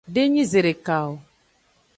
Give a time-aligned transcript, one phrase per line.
[0.15, 1.11] Denyi zedeka o.